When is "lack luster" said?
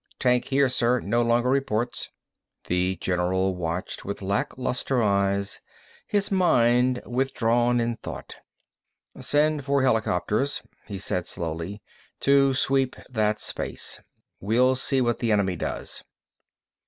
4.23-4.99